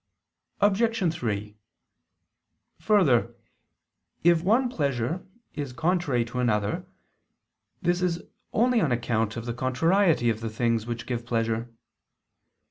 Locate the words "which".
10.87-11.05